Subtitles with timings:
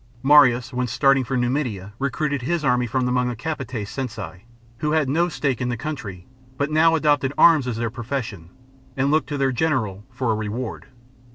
[0.23, 4.41] Marius, when starting for Numidia, recruited his army from among the" capite censi,"
[4.79, 6.25] who had no stake in the country,
[6.57, 8.49] but now adopted arms as their profession,
[8.97, 10.87] and looked to their general for reward.